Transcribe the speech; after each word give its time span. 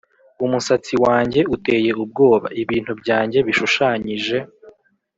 umusatsi 0.45 0.93
wanjye 1.05 1.39
uteye 1.55 1.91
ubwoba, 2.03 2.47
ibintu 2.61 2.91
byanjye 3.01 3.37
bishushanyije 3.47 4.37